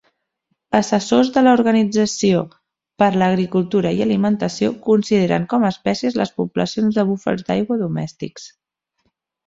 [0.77, 2.39] Assessors de l'Organització
[3.05, 8.53] per a l'agricultura i alimentació consideren com a espècies les poblacions de búfals d'aigua domèstics.